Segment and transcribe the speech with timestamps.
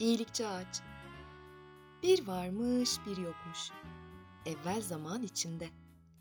[0.00, 0.80] İyilikçi ağaç.
[2.02, 3.70] Bir varmış bir yokmuş.
[4.46, 5.68] Evvel zaman içinde,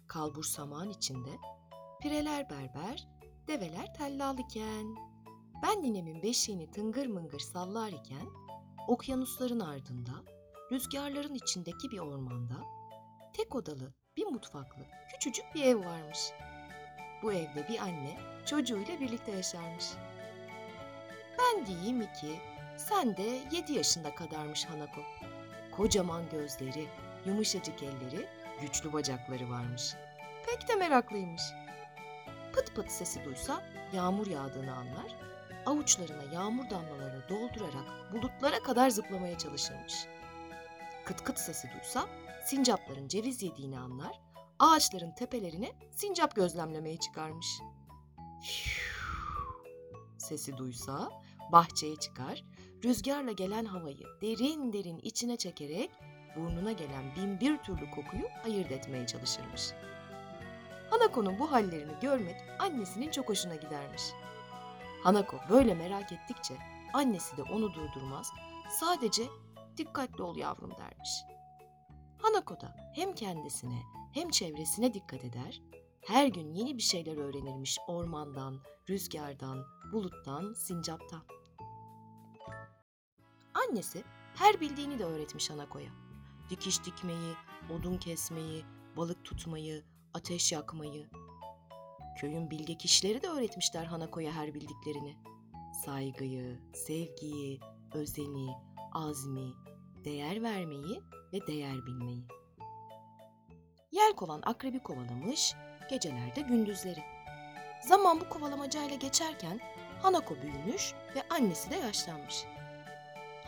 [0.07, 1.29] kalbur saman içinde,
[2.01, 3.07] pireler berber,
[3.47, 4.95] develer tellal iken,
[5.63, 8.27] ben ninemin beşiğini tıngır mıngır sallar iken,
[8.87, 10.11] okyanusların ardında,
[10.71, 12.55] rüzgarların içindeki bir ormanda,
[13.33, 16.31] tek odalı, bir mutfaklı, küçücük bir ev varmış.
[17.23, 19.85] Bu evde bir anne çocuğuyla birlikte yaşarmış.
[21.39, 22.48] Ben diyeyim iki,
[22.79, 25.01] sen de yedi yaşında kadarmış Hanako.
[25.71, 26.87] Kocaman gözleri,
[27.25, 28.27] yumuşacık elleri,
[28.61, 29.93] güçlü bacakları varmış.
[30.45, 31.41] Pek de meraklıymış.
[32.53, 35.15] Pıt pıt sesi duysa yağmur yağdığını anlar,
[35.65, 39.93] avuçlarına yağmur damlalarını doldurarak bulutlara kadar zıplamaya çalışırmış.
[41.05, 42.07] Kıt kıt sesi duysa
[42.45, 44.21] sincapların ceviz yediğini anlar,
[44.59, 47.47] ağaçların tepelerine sincap gözlemlemeye çıkarmış.
[50.17, 51.09] Sesi duysa
[51.51, 52.43] bahçeye çıkar,
[52.83, 55.91] rüzgarla gelen havayı derin derin içine çekerek
[56.35, 59.71] burnuna gelen bin bir türlü kokuyu ayırt etmeye çalışırmış.
[60.89, 64.03] Hanako'nun bu hallerini görmek annesinin çok hoşuna gidermiş.
[65.03, 66.53] Hanako böyle merak ettikçe
[66.93, 68.31] annesi de onu durdurmaz,
[68.79, 69.23] sadece
[69.77, 71.09] dikkatli ol yavrum dermiş.
[72.21, 73.81] Hanako da hem kendisine
[74.13, 75.61] hem çevresine dikkat eder,
[76.07, 81.21] her gün yeni bir şeyler öğrenirmiş ormandan, rüzgardan, buluttan, sincaptan.
[83.69, 84.03] Annesi
[84.35, 85.89] her bildiğini de öğretmiş Hanako'ya.
[86.49, 87.33] Dikiş dikmeyi,
[87.69, 88.65] odun kesmeyi,
[88.97, 91.09] balık tutmayı, ateş yakmayı.
[92.21, 95.17] Köyün bilge kişileri de öğretmişler Hanako'ya her bildiklerini.
[95.85, 97.59] Saygıyı, sevgiyi,
[97.93, 98.47] özeni,
[98.93, 99.53] azmi,
[100.05, 101.01] değer vermeyi
[101.33, 102.23] ve değer bilmeyi.
[103.91, 105.55] Yel kovan akrebi kovalamış,
[105.89, 107.03] gecelerde gündüzleri.
[107.87, 109.59] Zaman bu kovalamacayla geçerken
[110.01, 112.45] Hanako büyümüş ve annesi de yaşlanmış.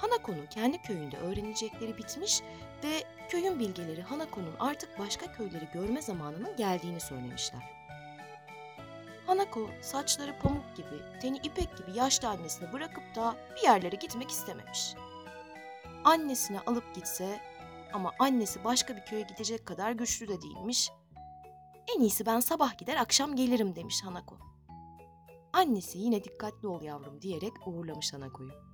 [0.02, 2.42] Hanako'nun kendi köyünde öğrenecekleri bitmiş
[2.84, 7.62] ve köyün bilgeleri Hanako'nun artık başka köyleri görme zamanının geldiğini söylemişler.
[9.26, 14.94] Hanako saçları pamuk gibi, teni ipek gibi yaşlı annesini bırakıp da bir yerlere gitmek istememiş.
[16.04, 17.40] Annesini alıp gitse
[17.94, 20.92] ama annesi başka bir köye gidecek kadar güçlü de değilmiş.
[21.96, 24.38] En iyisi ben sabah gider akşam gelirim demiş Hanako.
[25.54, 28.71] Annesi yine dikkatli ol yavrum diyerek uğurlamış Hanako'yu.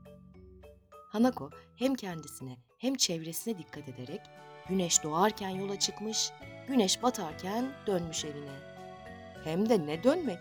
[1.09, 4.22] Hanako hem kendisine hem çevresine dikkat ederek
[4.69, 6.31] güneş doğarken yola çıkmış,
[6.68, 8.59] güneş batarken dönmüş evine.
[9.44, 10.40] Hem de ne dönmek?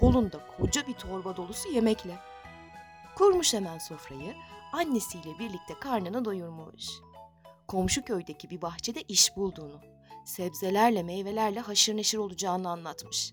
[0.00, 2.18] Kolunda koca bir torba dolusu yemekle.
[3.16, 4.34] Kurmuş hemen sofrayı,
[4.72, 6.88] annesiyle birlikte karnını doyurmuş.
[7.68, 9.80] Komşu köydeki bir bahçede iş bulduğunu,
[10.24, 13.32] sebzelerle meyvelerle haşır neşir olacağını anlatmış.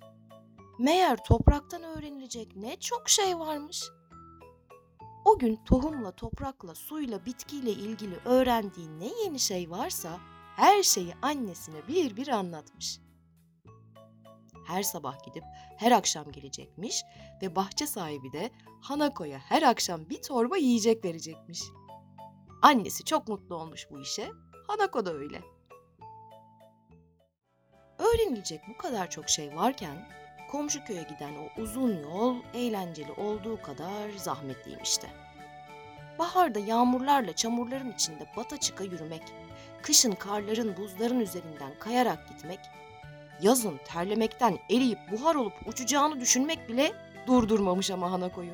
[0.79, 3.83] Meğer topraktan öğrenilecek ne çok şey varmış.
[5.31, 10.19] O gün tohumla, toprakla, suyla, bitkiyle ilgili öğrendiği ne yeni şey varsa
[10.55, 12.99] her şeyi annesine bir bir anlatmış.
[14.67, 15.43] Her sabah gidip
[15.77, 17.03] her akşam gelecekmiş
[17.41, 21.61] ve bahçe sahibi de Hanako'ya her akşam bir torba yiyecek verecekmiş.
[22.61, 24.31] Annesi çok mutlu olmuş bu işe,
[24.67, 25.41] Hanako da öyle.
[27.97, 30.20] Öğrenilecek bu kadar çok şey varken
[30.51, 35.07] komşu köye giden o uzun yol eğlenceli olduğu kadar zahmetliymiş de.
[36.19, 39.23] Baharda yağmurlarla çamurların içinde bata çıka yürümek,
[39.81, 42.59] kışın karların buzların üzerinden kayarak gitmek,
[43.41, 46.91] yazın terlemekten eriyip buhar olup uçacağını düşünmek bile
[47.27, 48.53] durdurmamış ama Hanako'yu.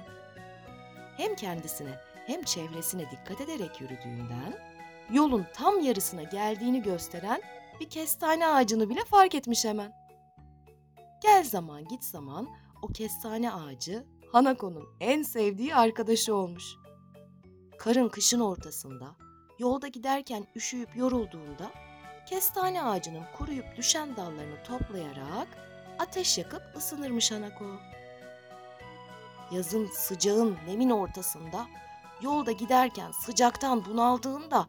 [1.18, 4.54] Hem kendisine hem çevresine dikkat ederek yürüdüğünden
[5.12, 7.42] yolun tam yarısına geldiğini gösteren
[7.80, 10.07] bir kestane ağacını bile fark etmiş hemen.
[11.22, 12.48] Gel zaman git zaman
[12.82, 16.76] o kestane ağacı Hanako'nun en sevdiği arkadaşı olmuş.
[17.78, 19.16] Karın kışın ortasında,
[19.60, 21.72] yolda giderken üşüyüp yorulduğunda
[22.30, 25.48] kestane ağacının kuruyup düşen dallarını toplayarak
[26.00, 27.66] ateş yakıp ısınırmış Hanako.
[29.52, 31.68] Yazın sıcağın nemin ortasında
[32.22, 34.68] yolda giderken sıcaktan bunaldığında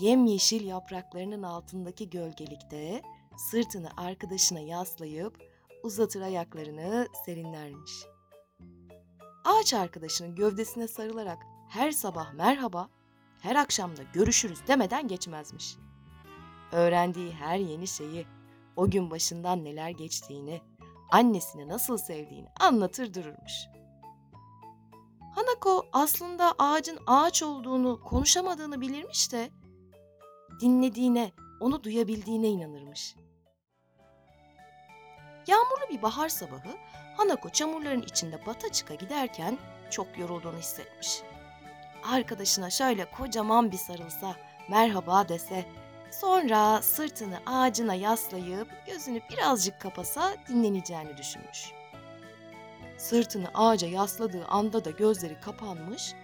[0.00, 3.02] yemyeşil yapraklarının altındaki gölgelikte
[3.36, 5.47] sırtını arkadaşına yaslayıp
[5.82, 7.92] uzatır ayaklarını serinlermiş.
[9.44, 11.38] Ağaç arkadaşının gövdesine sarılarak
[11.68, 12.88] her sabah merhaba,
[13.40, 15.76] her akşam da görüşürüz demeden geçmezmiş.
[16.72, 18.26] Öğrendiği her yeni şeyi,
[18.76, 20.60] o gün başından neler geçtiğini,
[21.10, 23.52] annesini nasıl sevdiğini anlatır dururmuş.
[25.34, 29.50] Hanako aslında ağacın ağaç olduğunu, konuşamadığını bilirmiş de
[30.60, 33.14] dinlediğine, onu duyabildiğine inanırmış.
[35.48, 36.76] Yağmurlu bir bahar sabahı
[37.16, 39.58] Hanako çamurların içinde bata çıka giderken
[39.90, 41.22] çok yorulduğunu hissetmiş.
[42.12, 44.36] arkadaşına şöyle kocaman bir sarılsa,
[44.68, 45.64] merhaba dese,
[46.10, 51.72] sonra sırtını ağacına yaslayıp gözünü birazcık kapasa dinleneceğini düşünmüş.
[52.98, 56.14] Sırtını ağaca yasladığı anda da gözleri kapanmış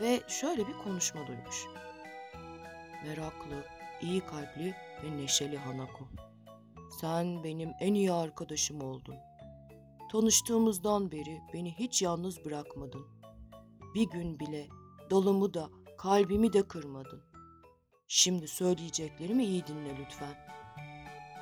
[0.00, 1.66] ve şöyle bir konuşma duymuş.
[3.06, 3.64] Meraklı,
[4.00, 6.08] iyi kalpli ve neşeli Hanako.
[7.02, 9.16] Sen benim en iyi arkadaşım oldun.
[10.12, 13.06] Tanıştığımızdan beri beni hiç yalnız bırakmadın.
[13.94, 14.68] Bir gün bile
[15.10, 17.22] dolumu da kalbimi de kırmadın.
[18.08, 20.34] Şimdi söyleyeceklerimi iyi dinle lütfen.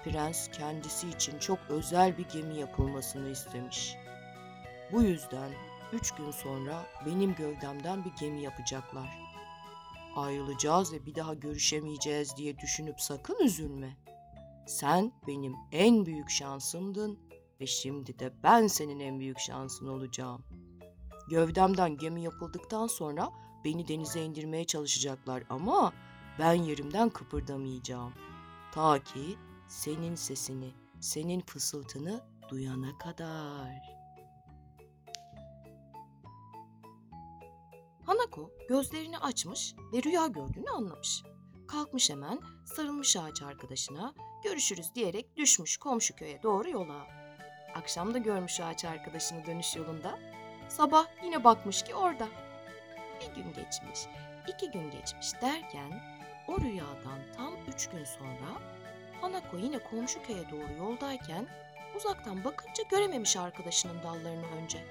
[0.04, 3.94] Prens kendisi için çok özel bir gemi yapılmasını istemiş.
[4.92, 5.50] Bu yüzden
[5.92, 9.18] üç gün sonra benim gövdemden bir gemi yapacaklar.
[10.16, 13.96] Ayrılacağız ve bir daha görüşemeyeceğiz diye düşünüp sakın üzülme.
[14.70, 17.18] Sen benim en büyük şansımdın
[17.60, 20.44] ve şimdi de ben senin en büyük şansın olacağım.
[21.30, 23.30] Gövdemden gemi yapıldıktan sonra
[23.64, 25.92] beni denize indirmeye çalışacaklar ama
[26.38, 28.12] ben yerimden kıpırdamayacağım.
[28.72, 29.36] Ta ki
[29.68, 30.70] senin sesini,
[31.00, 33.82] senin fısıltını duyana kadar.
[38.06, 41.22] Hanako gözlerini açmış ve rüya gördüğünü anlamış.
[41.68, 47.06] Kalkmış hemen sarılmış ağaç arkadaşına görüşürüz diyerek düşmüş komşu köye doğru yola.
[47.74, 50.18] Akşam da görmüş ağaç arkadaşını dönüş yolunda.
[50.68, 52.28] Sabah yine bakmış ki orada.
[53.20, 54.00] Bir gün geçmiş,
[54.48, 56.02] iki gün geçmiş derken
[56.48, 58.60] o rüyadan tam üç gün sonra
[59.20, 61.46] Hanako yine komşu köye doğru yoldayken
[61.96, 64.84] uzaktan bakınca görememiş arkadaşının dallarını önce.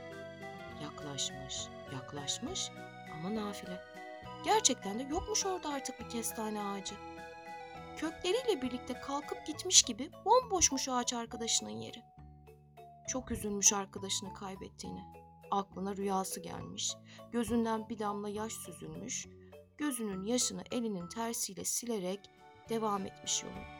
[0.83, 2.71] Yaklaşmış, yaklaşmış
[3.13, 3.81] ama nafile.
[4.45, 6.95] Gerçekten de yokmuş orada artık bir kestane ağacı.
[7.99, 12.03] Kökleriyle birlikte kalkıp gitmiş gibi bomboşmuş ağaç arkadaşının yeri.
[13.07, 15.03] Çok üzülmüş arkadaşını kaybettiğini.
[15.51, 16.93] Aklına rüyası gelmiş.
[17.31, 19.27] Gözünden bir damla yaş süzülmüş.
[19.77, 22.19] Gözünün yaşını elinin tersiyle silerek
[22.69, 23.79] devam etmiş yoluna.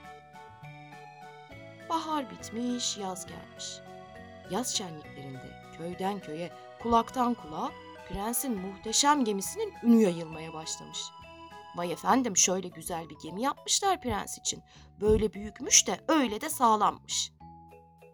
[1.90, 3.80] Bahar bitmiş, yaz gelmiş.
[4.52, 6.52] Yaz şenliklerinde köyden köye,
[6.82, 7.72] kulaktan kulağa
[8.10, 11.00] prensin muhteşem gemisinin ünü yayılmaya başlamış.
[11.80, 14.64] Vay efendim şöyle güzel bir gemi yapmışlar prens için.
[15.02, 17.32] Böyle büyükmüş de öyle de sağlammış.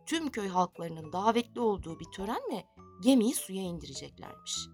[0.05, 2.65] Tüm köy halklarının davetli olduğu bir törenle
[3.03, 4.67] gemiyi suya indireceklermiş.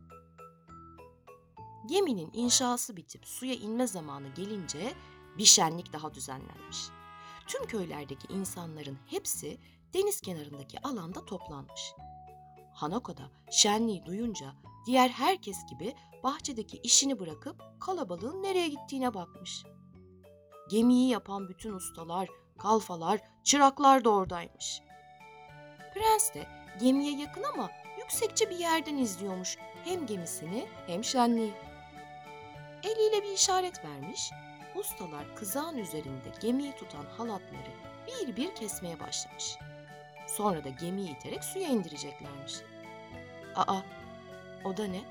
[1.90, 4.94] Geminin inşası bitip suya inme zamanı gelince
[5.38, 6.78] bir şenlik daha düzenlenmiş.
[7.48, 9.58] Tüm köylerdeki insanların hepsi
[9.94, 11.94] deniz kenarındaki alanda toplanmış.
[12.74, 14.54] Hanako da şenliği duyunca
[14.86, 19.64] diğer herkes gibi bahçedeki işini bırakıp kalabalığın nereye gittiğine bakmış.
[20.70, 24.82] Gemiyi yapan bütün ustalar, kalfalar, çıraklar da oradaymış.
[25.94, 26.48] Prens de
[26.80, 27.70] gemiye yakın ama
[28.00, 31.54] yüksekçe bir yerden izliyormuş hem gemisini hem şenliği.
[32.84, 34.32] Eliyle bir işaret vermiş,
[34.76, 37.72] ustalar kızağın üzerinde gemiyi tutan halatları
[38.08, 39.58] bir bir kesmeye başlamış.
[40.28, 42.54] Sonra da gemiyi iterek suya indireceklermiş.
[43.56, 43.82] Aa,
[44.66, 45.02] o da ne?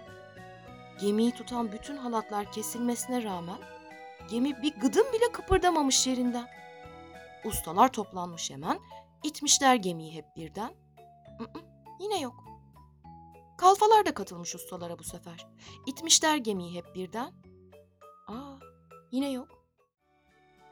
[1.00, 3.58] Gemiyi tutan bütün halatlar kesilmesine rağmen
[4.30, 6.48] gemi bir gıdım bile kıpırdamamış yerinden.
[7.44, 8.80] Ustalar toplanmış hemen,
[9.24, 10.74] itmişler gemiyi hep birden.
[11.38, 11.64] Mm-mm,
[12.00, 12.34] yine yok.
[13.58, 15.46] Kalfalar da katılmış ustalara bu sefer.
[15.86, 17.32] İtmişler gemiyi hep birden.
[18.28, 18.58] Aa,
[19.12, 19.48] yine yok.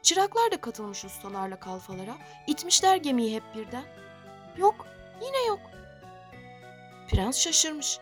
[0.02, 2.19] Çıraklar da katılmış ustalarla kalfalara.
[2.47, 3.85] İtmişler gemiyi hep birden.
[4.57, 4.87] Yok,
[5.23, 5.61] yine yok.
[7.09, 7.99] Prens şaşırmış.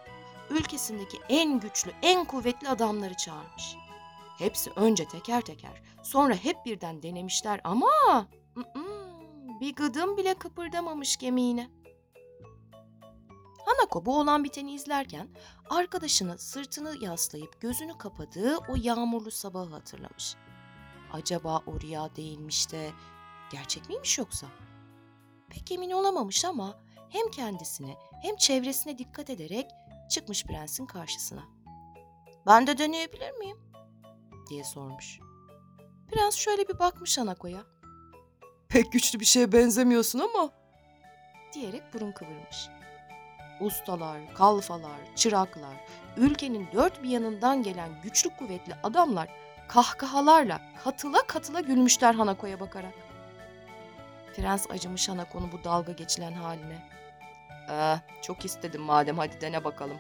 [0.51, 3.77] Ülkesindeki en güçlü, en kuvvetli adamları çağırmış.
[4.39, 8.27] Hepsi önce teker teker, sonra hep birden denemişler ama
[9.61, 11.71] bir gıdım bile kıpırdamamış gemi yine.
[13.67, 15.29] Hanako bu olan biteni izlerken
[15.71, 20.35] arkadaşını sırtını yaslayıp gözünü kapadığı o yağmurlu sabahı hatırlamış.
[21.13, 22.91] Acaba o rüya değilmiş de
[23.53, 24.47] gerçek miymiş yoksa?
[25.49, 29.71] Pek emin olamamış ama hem kendisine hem çevresine dikkat ederek
[30.11, 31.45] çıkmış prensin karşısına.
[32.47, 33.59] Ben de deneyebilir miyim?
[34.51, 35.19] diye sormuş.
[36.13, 37.65] Prens şöyle bir bakmış Hanako'ya.
[38.69, 40.51] Pek güçlü bir şeye benzemiyorsun ama
[41.53, 42.69] diyerek burun kıvırmış.
[43.61, 45.77] Ustalar, kalfalar, çıraklar,
[46.17, 49.29] ülkenin dört bir yanından gelen güçlü kuvvetli adamlar
[49.69, 52.95] kahkahalarla katıla katıla gülmüşler Hanako'ya bakarak.
[54.37, 56.89] Prens acımış Hanako'nun bu dalga geçilen haline.
[57.71, 59.99] Ee, çok istedim madem hadi dene bakalım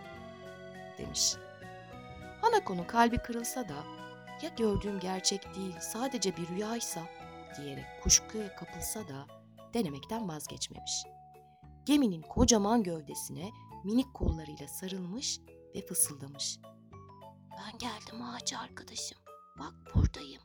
[0.98, 1.34] demiş.
[2.42, 3.74] Hanako'nun kalbi kırılsa da
[4.42, 7.00] ya gördüğüm gerçek değil sadece bir rüyaysa
[7.56, 9.26] diyerek kuşkuya kapılsa da
[9.74, 11.04] denemekten vazgeçmemiş.
[11.84, 13.50] Geminin kocaman gövdesine
[13.84, 15.40] minik kollarıyla sarılmış
[15.74, 16.58] ve fısıldamış.
[17.50, 19.18] Ben geldim ağaç arkadaşım.
[19.58, 20.42] Bak buradayım.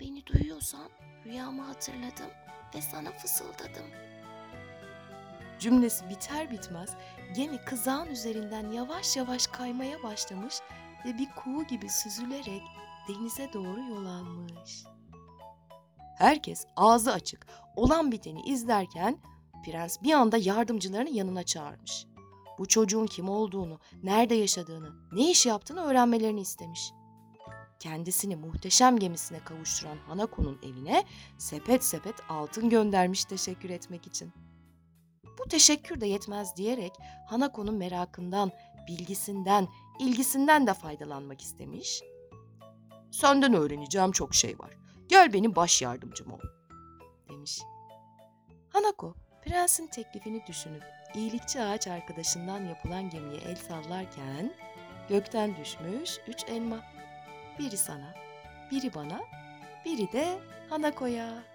[0.00, 0.90] Beni duyuyorsan
[1.24, 2.30] rüyamı hatırladım
[2.74, 3.86] ve sana fısıldadım.
[5.64, 6.90] Cümlesi biter bitmez
[7.36, 10.54] gemi kızağın üzerinden yavaş yavaş kaymaya başlamış
[11.04, 12.62] ve bir kuğu gibi süzülerek
[13.08, 14.84] denize doğru yol almış.
[16.18, 19.18] Herkes ağzı açık olan biteni izlerken
[19.64, 22.06] prens bir anda yardımcılarını yanına çağırmış.
[22.58, 26.92] Bu çocuğun kim olduğunu, nerede yaşadığını, ne iş yaptığını öğrenmelerini istemiş.
[27.80, 31.04] Kendisini muhteşem gemisine kavuşturan Hanako'nun evine
[31.38, 34.32] sepet sepet altın göndermiş teşekkür etmek için.
[35.38, 36.92] Bu teşekkür de yetmez diyerek
[37.26, 38.52] Hanako'nun merakından,
[38.88, 42.02] bilgisinden, ilgisinden de faydalanmak istemiş.
[43.10, 44.70] Senden öğreneceğim çok şey var.
[45.08, 46.40] Gel benim baş yardımcım ol,
[47.28, 47.62] demiş.
[48.68, 49.14] Hanako,
[49.44, 50.82] prensin teklifini düşünüp
[51.14, 54.54] iyilikçi ağaç arkadaşından yapılan gemiye el sallarken
[55.08, 56.80] gökten düşmüş üç elma.
[57.58, 58.14] Biri sana,
[58.70, 59.20] biri bana,
[59.84, 60.38] biri de
[60.70, 61.53] Hanako'ya.